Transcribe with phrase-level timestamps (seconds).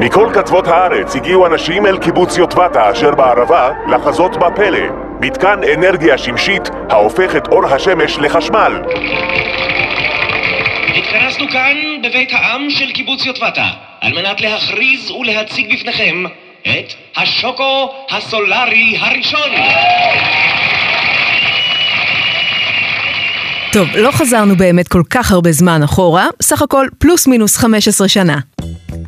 [0.00, 4.78] מכל קצוות הארץ הגיעו אנשים אל קיבוץ יוטבתה אשר בערבה לחזות בפלא,
[5.20, 8.72] מתקן אנרגיה שמשית ההופך את אור השמש לחשמל.
[10.96, 13.66] התכנסנו כאן בבית העם של קיבוץ יוטבתה
[14.00, 16.24] על מנת להכריז ולהציג בפניכם
[16.62, 19.50] את השוקו הסולארי הראשון.
[23.72, 28.38] טוב, לא חזרנו באמת כל כך הרבה זמן אחורה, סך הכל פלוס מינוס 15 שנה.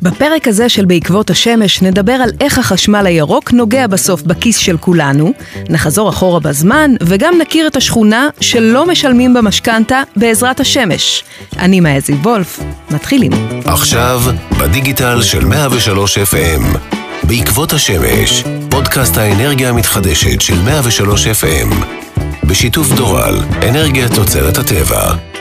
[0.03, 5.33] בפרק הזה של בעקבות השמש נדבר על איך החשמל הירוק נוגע בסוף בכיס של כולנו,
[5.69, 11.23] נחזור אחורה בזמן וגם נכיר את השכונה שלא משלמים במשכנתה בעזרת השמש.
[11.59, 12.59] אני מאזי וולף,
[12.91, 13.31] מתחילים.
[13.65, 14.21] עכשיו,
[14.59, 16.77] בדיגיטל של 103 FM.
[17.23, 21.85] בעקבות השמש, פודקאסט האנרגיה המתחדשת של 103 FM.
[22.43, 23.39] בשיתוף דורל,
[23.69, 25.32] אנרגיה תוצרת הטבע.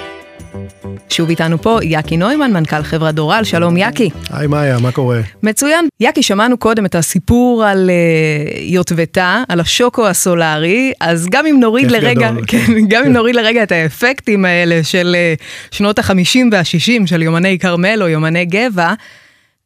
[1.12, 4.10] שוב איתנו פה יאקי נוימן, מנכ"ל חברת דורל, שלום יאקי.
[4.30, 5.20] היי מאיה, מה קורה?
[5.42, 5.88] מצוין.
[6.00, 11.90] יאקי, שמענו קודם את הסיפור על uh, יוטבתה, על השוקו הסולארי, אז גם אם נוריד
[11.90, 12.44] לרגע, גדול.
[12.46, 17.58] כן, גם אם נוריד לרגע את האפקטים האלה של uh, שנות ה-50 וה-60 של יומני
[17.58, 18.94] כרמל או יומני גבע,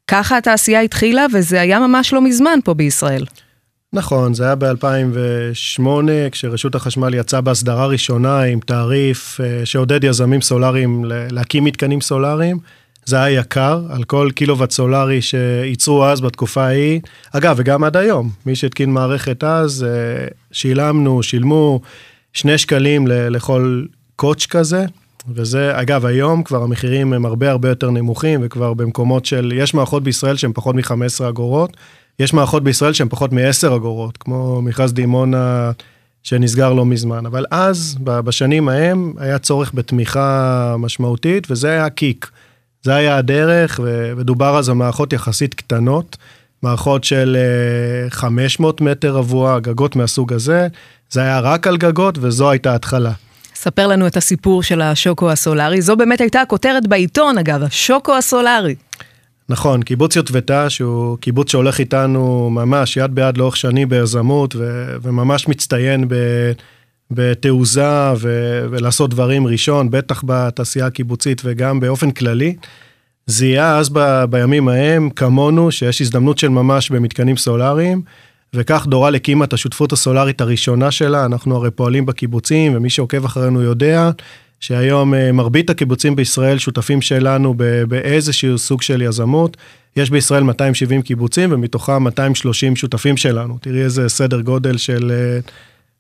[0.07, 3.25] ככה התעשייה התחילה וזה היה ממש לא מזמן פה בישראל.
[3.97, 5.87] נכון, זה היה ב-2008,
[6.31, 12.59] כשרשות החשמל יצאה בהסדרה ראשונה עם תעריף אה, שעודד יזמים סולאריים להקים מתקנים סולאריים.
[13.05, 17.01] זה היה יקר, על כל קילוואט סולארי שייצרו אז בתקופה ההיא.
[17.33, 21.81] אגב, וגם עד היום, מי שהתקין מערכת אז, אה, שילמנו, שילמו
[22.33, 23.85] שני שקלים לכל
[24.17, 24.85] קוטש כזה.
[25.29, 30.03] וזה, אגב, היום כבר המחירים הם הרבה הרבה יותר נמוכים, וכבר במקומות של, יש מערכות
[30.03, 31.77] בישראל שהן פחות מ-15 אגורות,
[32.19, 35.71] יש מערכות בישראל שהן פחות מ-10 אגורות, כמו מכרז דימונה
[36.23, 37.27] שנסגר לא מזמן.
[37.27, 42.31] אבל אז, בשנים ההם, היה צורך בתמיכה משמעותית, וזה היה הקיק.
[42.83, 43.81] זה היה הדרך,
[44.17, 46.17] ודובר אז על מערכות יחסית קטנות,
[46.63, 47.37] מערכות של
[48.05, 50.69] אה, 500 מטר רבוע, גגות מהסוג הזה.
[51.11, 53.13] זה היה רק על גגות, וזו הייתה ההתחלה.
[53.55, 58.75] ספר לנו את הסיפור של השוקו הסולארי, זו באמת הייתה הכותרת בעיתון אגב, השוקו הסולארי.
[59.49, 65.49] נכון, קיבוץ יוטבתה, שהוא קיבוץ שהולך איתנו ממש יד ביד לאורך שנים ביזמות, ו- וממש
[65.49, 66.53] מצטיין ב-
[67.11, 72.57] בתעוזה ו- ולעשות דברים ראשון, בטח בתעשייה הקיבוצית וגם באופן כללי.
[73.27, 78.03] זיהה אז ב- בימים ההם, כמונו, שיש הזדמנות של ממש במתקנים סולאריים,
[78.55, 83.63] וכך דורל הקימה את השותפות הסולארית הראשונה שלה, אנחנו הרי פועלים בקיבוצים, ומי שעוקב אחרינו
[83.63, 84.11] יודע
[84.61, 87.55] שהיום אה, מרבית הקיבוצים בישראל שותפים שלנו
[87.89, 89.57] באיזשהו סוג של יזמות.
[89.97, 93.59] יש בישראל 270 קיבוצים, ומתוכם 230 שותפים שלנו.
[93.61, 95.39] תראי איזה סדר גודל של, אה,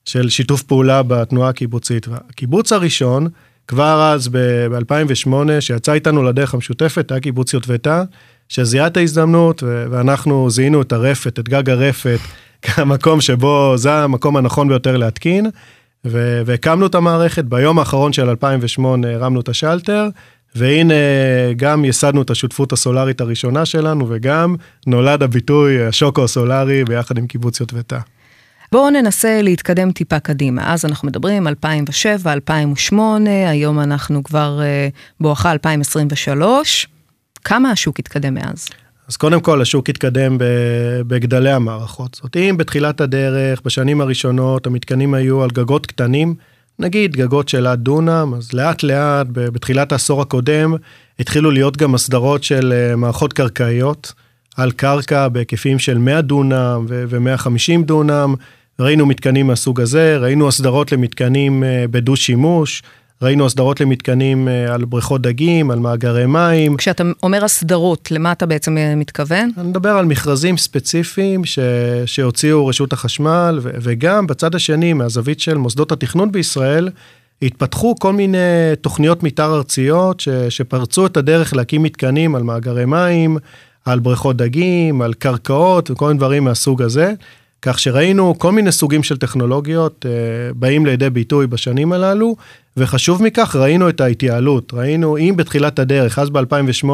[0.04, 2.06] של שיתוף פעולה בתנועה הקיבוצית.
[2.28, 3.28] הקיבוץ הראשון,
[3.68, 5.30] כבר אז ב-2008,
[5.60, 8.02] שיצא איתנו לדרך המשותפת, היה קיבוץ יוטבתה,
[8.48, 12.18] שזיהה את ההזדמנות, ואנחנו זיהינו את הרפת, את גג הרפת,
[12.62, 15.50] כמקום שבו, זה המקום הנכון ביותר להתקין,
[16.10, 17.44] והקמנו את המערכת.
[17.44, 20.08] ביום האחרון של 2008 הרמנו את השלטר,
[20.54, 20.94] והנה
[21.56, 24.56] גם ייסדנו את השותפות הסולארית הראשונה שלנו, וגם
[24.86, 27.98] נולד הביטוי השוקו הסולארי ביחד עם קיבוץ יוטבתה.
[28.72, 30.72] בואו ננסה להתקדם טיפה קדימה.
[30.72, 34.88] אז אנחנו מדברים 2007, 2008, היום אנחנו כבר אה,
[35.20, 36.88] בואכה 2023.
[37.44, 38.68] כמה השוק התקדם מאז?
[39.08, 40.36] אז קודם כל, השוק התקדם
[41.06, 42.20] בגדלי המערכות.
[42.22, 46.34] זאת אם בתחילת הדרך, בשנים הראשונות, המתקנים היו על גגות קטנים,
[46.78, 50.74] נגיד גגות של עד דונם, אז לאט לאט, בתחילת העשור הקודם,
[51.20, 54.12] התחילו להיות גם הסדרות של אה, מערכות קרקעיות
[54.56, 58.34] על קרקע בהיקפים של 100 דונם ו-150 דונם.
[58.80, 62.82] ראינו מתקנים מהסוג הזה, ראינו הסדרות למתקנים אה, בדו-שימוש,
[63.22, 66.76] ראינו הסדרות למתקנים אה, על בריכות דגים, על מאגרי מים.
[66.76, 69.50] כשאתה אומר הסדרות, למה אתה בעצם אה, מתכוון?
[69.58, 71.58] אני מדבר על מכרזים ספציפיים ש...
[72.06, 73.70] שהוציאו רשות החשמל, ו...
[73.82, 76.88] וגם בצד השני, מהזווית של מוסדות התכנון בישראל,
[77.42, 78.38] התפתחו כל מיני
[78.80, 80.28] תוכניות מתאר ארציות ש...
[80.28, 83.38] שפרצו את הדרך להקים מתקנים על מאגרי מים,
[83.84, 87.12] על בריכות דגים, על קרקעות וכל מיני דברים מהסוג הזה.
[87.62, 92.36] כך שראינו כל מיני סוגים של טכנולוגיות אה, באים לידי ביטוי בשנים הללו,
[92.76, 94.74] וחשוב מכך, ראינו את ההתייעלות.
[94.74, 96.88] ראינו, אם בתחילת הדרך, אז ב-2008,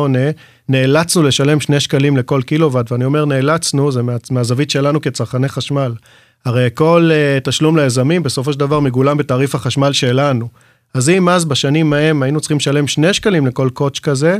[0.69, 5.93] נאלצנו לשלם שני שקלים לכל קילוואט, ואני אומר נאלצנו, זה מה, מהזווית שלנו כצרכני חשמל.
[6.44, 10.49] הרי כל uh, תשלום ליזמים בסופו של דבר מגולם בתעריף החשמל שלנו.
[10.94, 14.38] אז אם אז בשנים ההם היינו צריכים לשלם שני שקלים לכל קוטש כזה,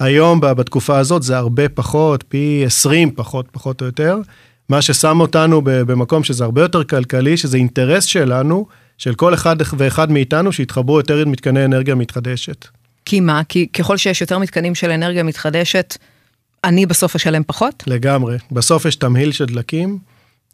[0.00, 4.18] היום בתקופה הזאת זה הרבה פחות, פי 20 פחות, פחות או יותר.
[4.68, 8.66] מה ששם אותנו במקום שזה הרבה יותר כלכלי, שזה אינטרס שלנו,
[8.98, 12.66] של כל אחד ואחד מאיתנו, שיתחברו יותר מתקני אנרגיה מתחדשת.
[13.04, 13.42] כי מה?
[13.48, 15.96] כי ככל שיש יותר מתקנים של אנרגיה מתחדשת,
[16.64, 17.84] אני בסוף אשלם פחות?
[17.86, 18.36] לגמרי.
[18.52, 19.98] בסוף יש תמהיל של דלקים,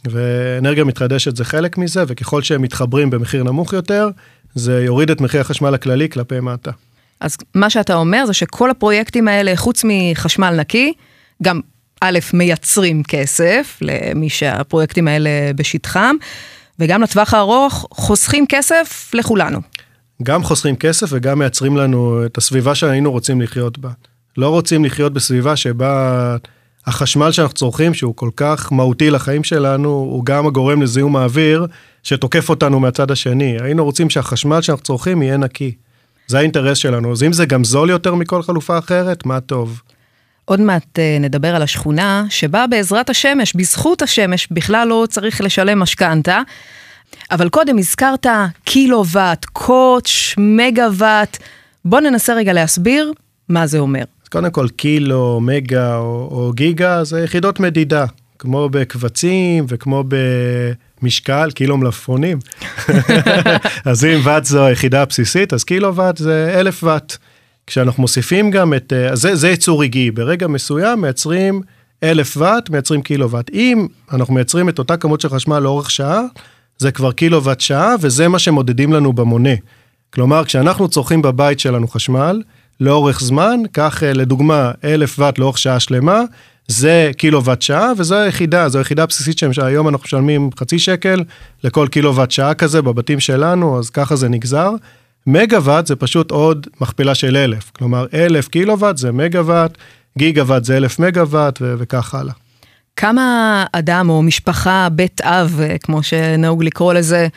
[0.04, 4.08] ואנרגיה מתחדשת זה חלק מזה, וככל שהם מתחברים במחיר נמוך יותר,
[4.54, 6.70] זה יוריד את מחיר החשמל הכללי כלפי מטה.
[7.20, 10.92] אז מה שאתה אומר זה שכל הפרויקטים האלה, חוץ מחשמל נקי,
[11.42, 11.60] גם
[12.00, 16.16] א', מייצרים כסף למי שהפרויקטים האלה בשטחם,
[16.78, 19.60] וגם לטווח הארוך חוסכים כסף לכולנו.
[20.22, 23.90] גם חוסכים כסף וגם מייצרים לנו את הסביבה שהיינו רוצים לחיות בה.
[24.36, 26.36] לא רוצים לחיות בסביבה שבה
[26.86, 31.66] החשמל שאנחנו צורכים, שהוא כל כך מהותי לחיים שלנו, הוא גם הגורם לזיהום האוויר
[32.02, 33.56] שתוקף אותנו מהצד השני.
[33.60, 35.74] היינו רוצים שהחשמל שאנחנו צורכים יהיה נקי.
[36.26, 37.12] זה האינטרס שלנו.
[37.12, 39.82] אז אם זה גם זול יותר מכל חלופה אחרת, מה טוב.
[40.48, 45.78] עוד מעט אה, נדבר על השכונה שבה בעזרת השמש, בזכות השמש, בכלל לא צריך לשלם
[45.78, 46.40] משכנתה.
[47.30, 48.26] אבל קודם הזכרת
[48.64, 51.38] קילוואט, קוטש, מגה-ואט.
[51.84, 53.12] בוא ננסה רגע להסביר
[53.48, 54.04] מה זה אומר.
[54.22, 58.04] אז קודם כל קילו, מגה או, או גיגה זה יחידות מדידה,
[58.38, 60.04] כמו בקבצים וכמו
[61.02, 62.38] במשקל, קילו מלפפונים.
[63.84, 67.16] אז אם ואט זו היחידה הבסיסית, אז קילו ואט זה אלף ואט.
[67.68, 71.62] כשאנחנו מוסיפים גם את, אה, זה, זה ייצור רגעי, ברגע מסוים מייצרים
[72.02, 73.50] אלף ואט, מייצרים קילו ואט.
[73.52, 76.22] אם אנחנו מייצרים את אותה כמות של חשמל לאורך שעה,
[76.78, 79.50] זה כבר קילו ואט שעה, וזה מה שמודדים לנו במונה.
[80.10, 82.42] כלומר, כשאנחנו צורכים בבית שלנו חשמל,
[82.80, 86.20] לאורך זמן, כך אה, לדוגמה אלף ואט לאורך שעה שלמה,
[86.68, 91.24] זה קילו ואט שעה, וזו היחידה, זו היחידה הבסיסית שהיום אנחנו משלמים חצי שקל
[91.64, 94.70] לכל קילו ואט שעה כזה בבתים שלנו, אז ככה זה נגזר.
[95.30, 99.78] מגה ואט זה פשוט עוד מכפלה של אלף, כלומר אלף קילו ואט זה מגה ואט,
[100.18, 102.32] גיגה ואט זה אלף מגה ואט וכך הלאה.
[102.96, 107.28] כמה אדם או משפחה, בית אב, אה, כמו שנהוג לקרוא לזה,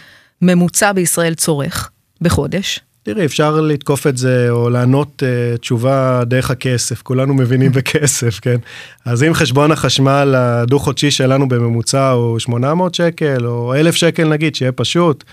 [0.41, 1.89] ממוצע בישראל צורך
[2.21, 2.79] בחודש?
[3.03, 8.57] תראי, אפשר לתקוף את זה או לענות uh, תשובה דרך הכסף, כולנו מבינים בכסף, כן?
[9.05, 14.71] אז אם חשבון החשמל הדו-חודשי שלנו בממוצע הוא 800 שקל או 1,000 שקל נגיד, שיהיה
[14.71, 15.23] פשוט,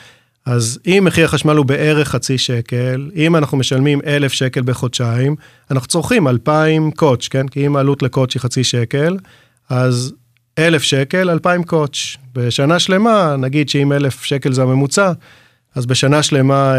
[0.49, 5.37] אז אם מחיר החשמל הוא בערך חצי שקל, אם אנחנו משלמים 1,000 שקל בחודשיים,
[5.71, 7.49] אנחנו צורכים 2,000 קוטש, כן?
[7.49, 9.17] כי אם העלות לקוטש היא חצי שקל,
[9.71, 10.13] אז
[10.59, 12.19] 1,000 שקל, 2,000 קוטש.
[12.35, 15.13] בשנה שלמה, נגיד שאם 1,000 שקל זה הממוצע,
[15.75, 16.75] אז בשנה שלמה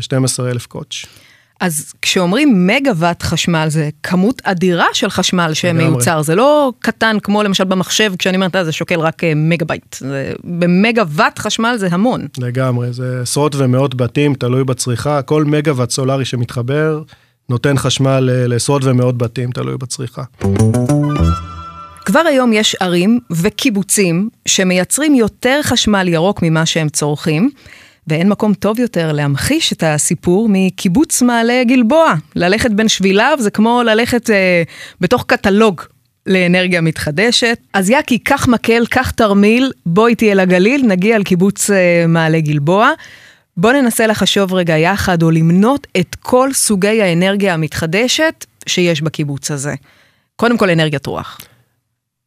[0.00, 1.06] 12,000 אה, קוטש.
[1.60, 7.64] אז כשאומרים מגה-ואט חשמל, זה כמות אדירה של חשמל שמיוצר, זה לא קטן כמו למשל
[7.64, 9.96] במחשב, כשאני אומרת, אה, זה שוקל רק אה, מגה-בייט.
[10.44, 12.26] במגה-ואט חשמל זה המון.
[12.38, 17.02] לגמרי, זה עשרות ומאות בתים, תלוי בצריכה, כל מגה-ואט סולארי שמתחבר,
[17.48, 20.22] נותן חשמל לעשרות ומאות בתים, תלוי בצריכה.
[22.04, 27.50] כבר היום יש ערים וקיבוצים שמייצרים יותר חשמל ירוק ממה שהם צורכים.
[28.08, 32.14] ואין מקום טוב יותר להמחיש את הסיפור מקיבוץ מעלה גלבוע.
[32.36, 34.62] ללכת בין שביליו זה כמו ללכת אה,
[35.00, 35.80] בתוך קטלוג
[36.26, 37.58] לאנרגיה מתחדשת.
[37.72, 42.90] אז יאקי, קח מקל, קח תרמיל, בוא איתי אל הגליל, נגיע לקיבוץ אה, מעלה גלבוע.
[43.56, 49.74] בוא ננסה לחשוב רגע יחד או למנות את כל סוגי האנרגיה המתחדשת שיש בקיבוץ הזה.
[50.36, 51.38] קודם כל אנרגיית רוח.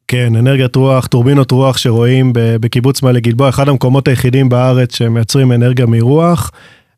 [0.08, 5.86] כן, אנרגיית רוח, טורבינות רוח שרואים בקיבוץ מעלה גלבוע, אחד המקומות היחידים בארץ שמייצרים אנרגיה
[5.86, 6.50] מרוח.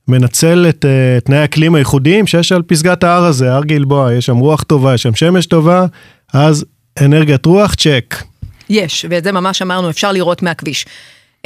[0.08, 4.36] מנצל את uh, תנאי האקלים הייחודיים שיש על פסגת ההר הזה, הר גלבוע, יש שם
[4.36, 5.86] רוח טובה, יש שם שמש טובה,
[6.32, 6.64] אז
[7.00, 8.22] אנרגיית רוח, צ'ק.
[8.68, 10.86] יש, ואת זה ממש אמרנו, אפשר לראות מהכביש.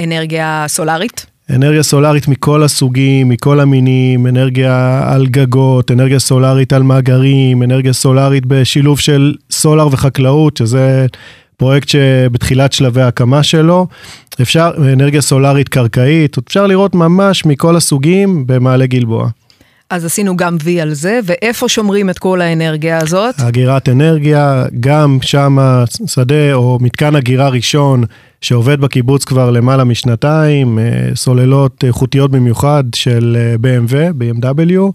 [0.00, 1.26] אנרגיה סולארית?
[1.50, 8.46] אנרגיה סולארית מכל הסוגים, מכל המינים, אנרגיה על גגות, אנרגיה סולארית על מאגרים, אנרגיה סולארית
[8.46, 11.06] בשילוב של סולאר וחקלאות, שזה
[11.56, 13.86] פרויקט שבתחילת שלבי ההקמה שלו,
[14.42, 19.28] אפשר, אנרגיה סולארית קרקעית, אפשר לראות ממש מכל הסוגים במעלה גלבוע.
[19.90, 23.40] אז עשינו גם וי על זה, ואיפה שומרים את כל האנרגיה הזאת?
[23.40, 25.58] אגירת אנרגיה, גם שם
[26.06, 28.04] שדה או מתקן אגירה ראשון
[28.40, 30.84] שעובד בקיבוץ כבר למעלה משנתיים, אה,
[31.14, 34.92] סוללות איכותיות במיוחד של אה, BMW, BMW.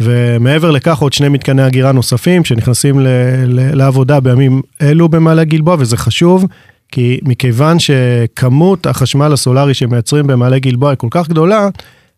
[0.00, 3.06] ומעבר לכך עוד שני מתקני הגירה נוספים שנכנסים ל,
[3.46, 6.46] ל, לעבודה בימים אלו במעלה גלבוע, וזה חשוב,
[6.92, 11.68] כי מכיוון שכמות החשמל הסולארי שמייצרים במעלה גלבוע היא כל כך גדולה,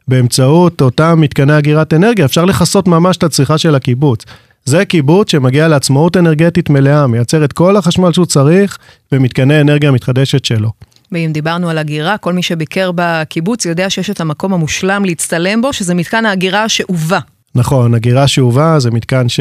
[0.09, 4.25] באמצעות אותם מתקני אגירת אנרגיה אפשר לכסות ממש את הצריכה של הקיבוץ.
[4.65, 8.79] זה קיבוץ שמגיע לעצמאות אנרגטית מלאה, מייצר את כל החשמל שהוא צריך
[9.13, 10.71] במתקני אנרגיה המתחדשת שלו.
[11.13, 15.73] ואם דיברנו על הגירה, כל מי שביקר בקיבוץ יודע שיש את המקום המושלם להצטלם בו,
[15.73, 17.19] שזה מתקן ההגירה השאובה.
[17.57, 19.41] נכון, אגירה שאובה זה מתקן ש...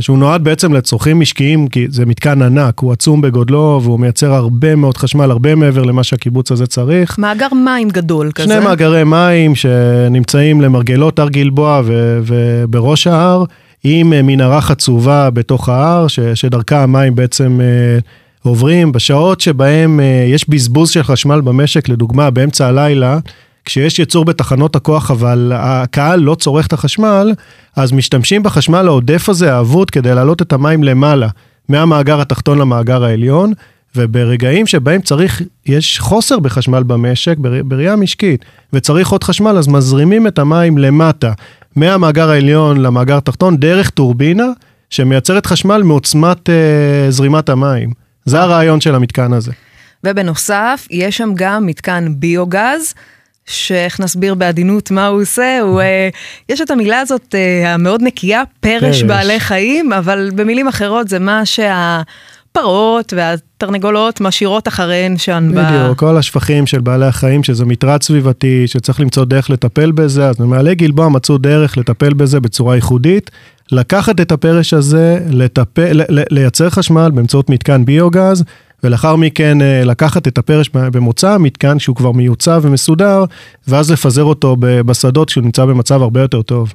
[0.00, 4.74] שהוא נועד בעצם לצרכים משקיים, כי זה מתקן ענק, הוא עצום בגודלו והוא מייצר הרבה
[4.74, 7.18] מאוד חשמל, הרבה מעבר למה שהקיבוץ הזה צריך.
[7.18, 8.54] מאגר מים גדול כזה.
[8.54, 12.20] שני מאגרי מים שנמצאים למרגלות הר גלבוע ו...
[12.26, 13.44] ובראש ההר.
[13.84, 17.98] עם אה, מנהרה חצובה בתוך ההר, ש, שדרכה המים בעצם אה,
[18.42, 18.92] עוברים.
[18.92, 23.18] בשעות שבהם אה, יש בזבוז של חשמל במשק, לדוגמה, באמצע הלילה,
[23.66, 27.32] כשיש יצור בתחנות הכוח אבל הקהל לא צורך את החשמל,
[27.76, 31.28] אז משתמשים בחשמל העודף הזה, האבוד, כדי להעלות את המים למעלה,
[31.68, 33.52] מהמאגר התחתון למאגר העליון,
[33.96, 40.38] וברגעים שבהם צריך, יש חוסר בחשמל במשק, בראייה משקית, וצריך עוד חשמל, אז מזרימים את
[40.38, 41.32] המים למטה,
[41.76, 44.46] מהמאגר העליון למאגר התחתון, דרך טורבינה,
[44.90, 47.90] שמייצרת חשמל מעוצמת אה, זרימת המים.
[48.24, 49.52] זה הרעיון של המתקן הזה.
[50.04, 52.94] ובנוסף, יש שם גם מתקן ביוגז.
[53.46, 56.08] שאיך נסביר בעדינות מה הוא עושה, הוא, אה,
[56.48, 61.18] יש את המילה הזאת אה, המאוד נקייה, פרש, פרש בעלי חיים, אבל במילים אחרות זה
[61.18, 65.48] מה שהפרות והתרנגולות משאירות אחריהן שם.
[65.50, 65.94] בדיוק, ב...
[65.94, 70.74] כל השפכים של בעלי החיים, שזה מטרד סביבתי, שצריך למצוא דרך לטפל בזה, אז במעלה
[70.74, 73.30] גלבוע מצאו דרך לטפל בזה בצורה ייחודית.
[73.72, 78.44] לקחת את הפרש הזה, לטפל, לייצר חשמל באמצעות מתקן ביוגז,
[78.86, 83.24] ולאחר מכן אה, לקחת את הפרש במוצא המתקן שהוא כבר מיוצב ומסודר,
[83.68, 86.74] ואז לפזר אותו בשדות כשהוא נמצא במצב הרבה יותר טוב.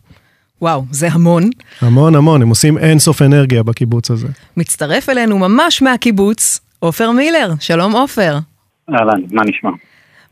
[0.62, 1.44] וואו, זה המון.
[1.82, 4.28] המון המון, הם עושים אינסוף אנרגיה בקיבוץ הזה.
[4.58, 7.52] מצטרף אלינו ממש מהקיבוץ, עופר מילר.
[7.60, 8.38] שלום עופר.
[8.90, 9.70] אהלן, מה נשמע?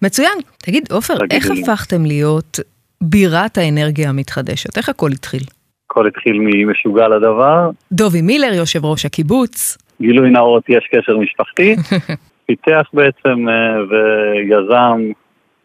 [0.01, 0.37] מצוין.
[0.57, 1.61] תגיד, עופר, איך לי.
[1.61, 2.59] הפכתם להיות
[3.01, 4.77] בירת האנרגיה המתחדשת?
[4.77, 5.43] איך הכל התחיל?
[5.85, 7.69] הכל התחיל ממשוגע לדבר.
[7.91, 9.77] דובי מילר, יושב ראש הקיבוץ.
[10.01, 11.75] גילוי נאות, יש קשר משפחתי.
[12.47, 15.11] פיתח בעצם אה, ויזם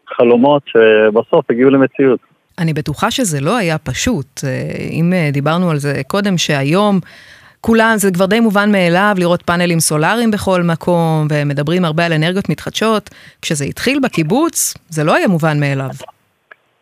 [0.07, 2.19] חלומות שבסוף הגיעו למציאות.
[2.59, 4.41] אני בטוחה שזה לא היה פשוט.
[4.43, 4.49] אה,
[4.91, 6.99] אם אה, דיברנו על זה קודם, שהיום
[7.61, 12.49] כולם, זה כבר די מובן מאליו לראות פאנלים סולאריים בכל מקום, ומדברים הרבה על אנרגיות
[12.49, 13.09] מתחדשות.
[13.41, 15.89] כשזה התחיל בקיבוץ, זה לא היה מובן מאליו.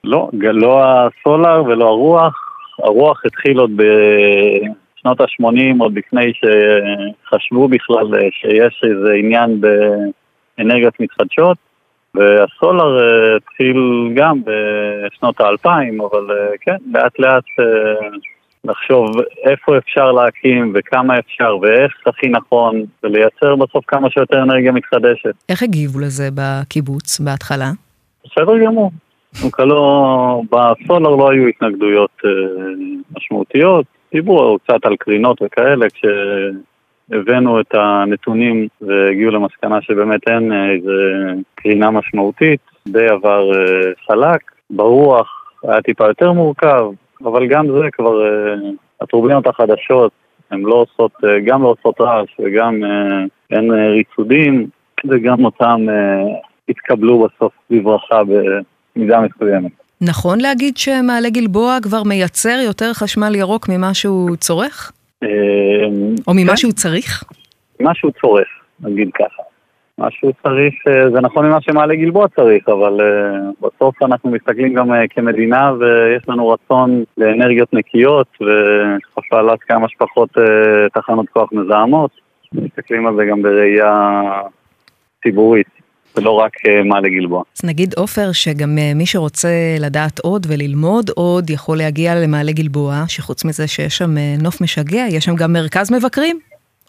[0.04, 2.34] לא, לא הסולאר ולא הרוח.
[2.80, 3.72] הרוח התחיל עוד
[5.04, 9.62] בשנות ה-80, עוד לפני שחשבו בכלל שיש איזה עניין
[10.58, 11.58] באנרגיות מתחדשות.
[12.16, 17.44] והסולר uh, התחיל גם בשנות האלפיים, אבל uh, כן, לאט לאט
[18.66, 19.06] לחשוב
[19.44, 25.34] איפה אפשר להקים וכמה אפשר ואיך הכי נכון, ולייצר בסוף כמה שיותר אנרגיה מתחדשת.
[25.50, 27.72] איך הגיבו לזה בקיבוץ בהתחלה?
[28.26, 28.92] בסדר גמור.
[29.60, 32.22] לא, בסולר לא היו התנגדויות
[33.18, 36.06] משמעותיות, דיברו קצת על קרינות וכאלה, כש...
[37.12, 40.92] הבאנו את הנתונים והגיעו למסקנה שבאמת אין אה, איזה
[41.56, 44.52] קרינה משמעותית, די עבר אה, חלק.
[44.70, 46.86] ברוח היה טיפה יותר מורכב,
[47.22, 48.56] אבל גם זה כבר, אה,
[49.02, 50.12] הטורבינות החדשות,
[50.52, 51.12] הן לא עושות,
[51.46, 52.82] גם לא עושות רעש וגם
[53.52, 54.68] אין ריצודים,
[55.10, 55.86] וגם אותם
[56.70, 58.22] התקבלו בסוף בברכה
[58.96, 59.72] במידה מסוימת.
[60.06, 64.92] נכון להגיד שמעלה גלבוע כבר מייצר יותר חשמל ירוק ממה שהוא צורך?
[65.24, 65.30] אמ,
[66.28, 66.56] או ממה כן.
[66.58, 67.24] שהוא צריך?
[67.80, 68.48] מה שהוא צורך,
[68.80, 69.44] נגיד ככה.
[69.98, 74.74] מה שהוא צריך, אה, זה נכון ממה שמעלה גלבוע צריך, אבל uh, בסוף אנחנו מסתכלים
[74.74, 80.30] גם uh, כמדינה ויש לנו רצון לאנרגיות נקיות והפעלת כמה שפחות
[80.94, 82.12] תחנות כוח מזהמות.
[82.54, 84.22] מסתכלים על זה גם בראייה
[85.24, 85.83] ציבורית.
[86.18, 86.52] ולא רק
[86.86, 87.44] מעלה גלבוע.
[87.58, 93.46] אז נגיד עופר שגם מי שרוצה לדעת עוד וללמוד עוד יכול להגיע למעלה גלבוע, שחוץ
[93.46, 96.40] מזה שיש שם נוף משגע, יש שם גם מרכז מבקרים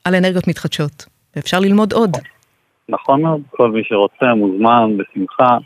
[0.04, 2.10] על אנרגיות מתחדשות, ואפשר ללמוד עוד.
[2.88, 5.56] נכון מאוד, כל מי שרוצה מוזמן בשמחה.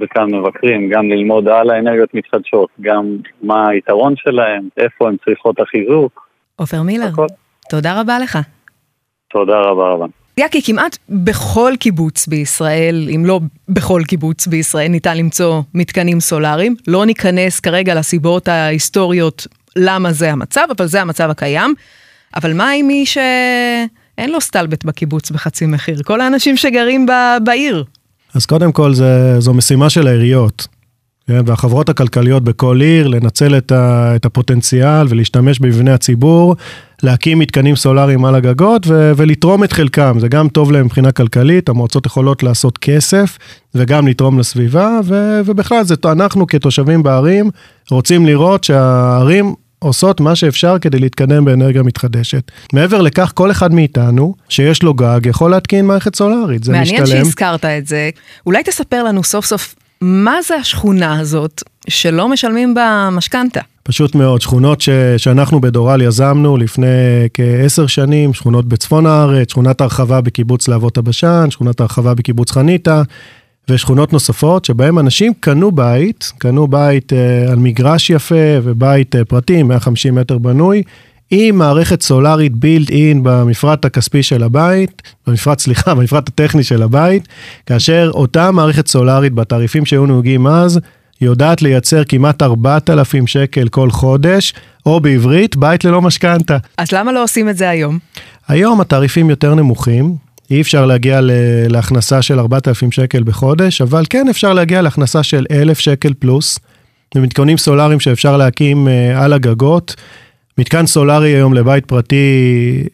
[0.00, 6.28] וכאן מבקרים, גם ללמוד על האנרגיות מתחדשות, גם מה היתרון שלהם, איפה הן צריכות החיזוק.
[6.56, 7.10] עופר מילר,
[7.70, 8.38] תודה רבה לך.
[9.30, 10.06] תודה רבה רבה.
[10.38, 16.76] יאקי, כמעט בכל קיבוץ בישראל, אם לא בכל קיבוץ בישראל, ניתן למצוא מתקנים סולאריים.
[16.86, 21.74] לא ניכנס כרגע לסיבות ההיסטוריות למה זה המצב, אבל זה המצב הקיים.
[22.36, 26.02] אבל מה עם מי שאין לו סטלבט בקיבוץ בחצי מחיר?
[26.02, 27.12] כל האנשים שגרים ב...
[27.44, 27.84] בעיר.
[28.34, 30.68] אז קודם כל זה, זו משימה של העיריות.
[31.28, 31.40] כן?
[31.46, 36.56] והחברות הכלכליות בכל עיר, לנצל את, ה, את הפוטנציאל ולהשתמש במבני הציבור,
[37.02, 40.16] להקים מתקנים סולאריים על הגגות ו, ולתרום את חלקם.
[40.20, 43.38] זה גם טוב להם מבחינה כלכלית, המועצות יכולות לעשות כסף
[43.74, 47.50] וגם לתרום לסביבה, ו, ובכלל זה אנחנו כתושבים בערים
[47.90, 52.50] רוצים לראות שהערים עושות מה שאפשר כדי להתקדם באנרגיה מתחדשת.
[52.72, 57.08] מעבר לכך, כל אחד מאיתנו שיש לו גג יכול להתקין מערכת סולארית, זה מעניין משתלם.
[57.08, 58.10] מעניין שהזכרת את זה.
[58.46, 63.60] אולי תספר לנו סוף סוף מה זה השכונה הזאת שלא משלמים בה משכנתה?
[63.82, 66.86] פשוט מאוד, שכונות ש, שאנחנו בדורל יזמנו לפני
[67.34, 73.02] כעשר שנים, שכונות בצפון הארץ, שכונת הרחבה בקיבוץ להבות הבשן, שכונת הרחבה בקיבוץ חניתה,
[73.70, 79.62] ושכונות נוספות שבהם אנשים קנו בית, קנו בית אה, על מגרש יפה ובית אה, פרטי,
[79.62, 80.82] 150 מטר בנוי,
[81.30, 87.28] עם מערכת סולארית בילד אין במפרט הכספי של הבית, במפרט, סליחה, במפרט הטכני של הבית,
[87.66, 90.80] כאשר אותה מערכת סולארית בתעריפים שהיו נהוגים אז,
[91.20, 94.54] יודעת לייצר כמעט 4,000 שקל כל חודש,
[94.86, 96.56] או בעברית, בית ללא משכנתה.
[96.78, 97.98] אז למה לא עושים את זה היום?
[98.48, 100.16] היום התעריפים יותר נמוכים,
[100.50, 101.20] אי אפשר להגיע
[101.68, 106.58] להכנסה של 4,000 שקל בחודש, אבל כן אפשר להגיע להכנסה של 1,000 שקל פלוס.
[107.14, 109.94] במתקנים סולאריים שאפשר להקים uh, על הגגות.
[110.58, 112.16] מתקן סולארי היום לבית פרטי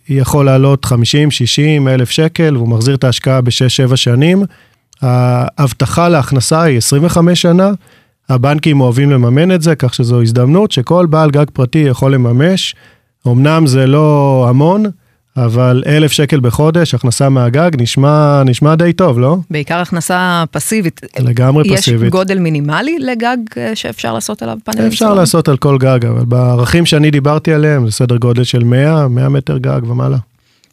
[0.08, 0.90] יכול לעלות 50-60
[1.88, 4.42] אלף שקל, והוא מחזיר את ההשקעה ב-6-7 שנים.
[5.02, 7.70] ההבטחה להכנסה היא 25 שנה.
[8.28, 12.74] הבנקים אוהבים לממן את זה, כך שזו הזדמנות שכל בעל גג פרטי יכול לממש.
[13.28, 14.84] אמנם זה לא המון,
[15.36, 19.36] אבל אלף שקל בחודש, הכנסה מהגג, נשמע, נשמע די טוב, לא?
[19.50, 21.00] בעיקר הכנסה פסיבית.
[21.18, 22.02] לגמרי יש פסיבית.
[22.02, 24.86] יש גודל מינימלי לגג אה, שאפשר לעשות עליו פאנלים?
[24.86, 25.18] אפשר סולרים?
[25.18, 29.28] לעשות על כל גג, אבל בערכים שאני דיברתי עליהם, זה סדר גודל של 100, 100
[29.28, 30.16] מטר גג ומעלה.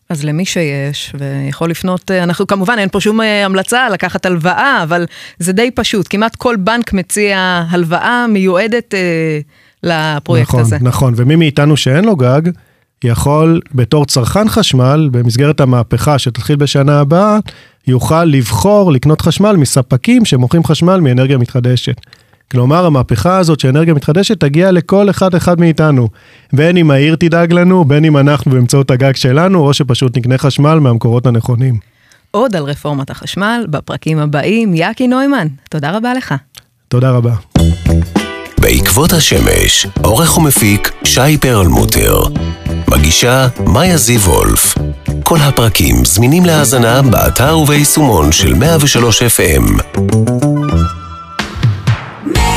[0.10, 4.80] אז למי שיש, ויכול לפנות, אה, אנחנו כמובן, אין פה שום אה, המלצה לקחת הלוואה,
[4.84, 5.06] אבל
[5.40, 6.08] זה די פשוט.
[6.10, 9.40] כמעט כל בנק מציע הלוואה מיועדת אה,
[9.84, 10.76] לפרויקט נכון, הזה.
[10.76, 12.42] נכון, נכון, ומי מאיתנו שאין לו גג,
[13.04, 17.40] יכול בתור צרכן חשמל, במסגרת המהפכה שתתחיל בשנה הבאה,
[17.88, 21.96] יוכל לבחור לקנות חשמל מספקים שמוכרים חשמל מאנרגיה מתחדשת.
[22.52, 26.08] כלומר, המהפכה הזאת של אנרגיה מתחדשת תגיע לכל אחד אחד מאיתנו.
[26.54, 30.80] בין אם העיר תדאג לנו, בין אם אנחנו באמצעות הגג שלנו, או שפשוט נקנה חשמל
[30.80, 31.78] מהמקורות הנכונים.
[32.32, 34.74] עוד על רפורמת החשמל בפרקים הבאים.
[34.74, 36.34] יאקי נוימן, תודה רבה לך.
[36.88, 37.34] תודה רבה.
[38.62, 42.22] בעקבות השמש, עורך ומפיק שי פרלמוטר.
[42.88, 44.76] מגישה מאיה זיו וולף.
[45.24, 49.82] כל הפרקים זמינים להאזנה באתר וביישומון של 103 FM.
[49.96, 50.02] 103
[52.38, 52.51] FM